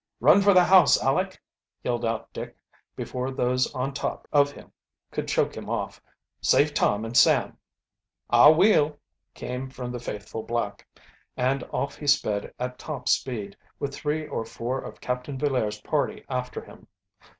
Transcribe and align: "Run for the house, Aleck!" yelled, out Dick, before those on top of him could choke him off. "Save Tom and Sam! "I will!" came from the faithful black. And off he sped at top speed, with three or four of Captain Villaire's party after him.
"Run 0.19 0.41
for 0.41 0.51
the 0.55 0.63
house, 0.63 0.97
Aleck!" 1.03 1.39
yelled, 1.83 2.03
out 2.03 2.33
Dick, 2.33 2.57
before 2.95 3.29
those 3.29 3.71
on 3.75 3.93
top 3.93 4.27
of 4.33 4.51
him 4.51 4.71
could 5.11 5.27
choke 5.27 5.55
him 5.55 5.69
off. 5.69 6.01
"Save 6.41 6.73
Tom 6.73 7.05
and 7.05 7.15
Sam! 7.15 7.55
"I 8.27 8.47
will!" 8.49 8.97
came 9.35 9.69
from 9.69 9.91
the 9.91 9.99
faithful 9.99 10.41
black. 10.41 10.87
And 11.37 11.63
off 11.65 11.97
he 11.97 12.07
sped 12.07 12.51
at 12.57 12.79
top 12.79 13.09
speed, 13.09 13.55
with 13.77 13.93
three 13.93 14.25
or 14.27 14.43
four 14.43 14.79
of 14.81 15.01
Captain 15.01 15.37
Villaire's 15.37 15.79
party 15.81 16.25
after 16.27 16.63
him. 16.65 16.87